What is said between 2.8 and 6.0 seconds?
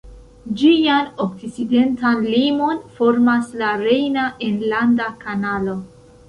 formas la Rejna Enlanda Kanalo.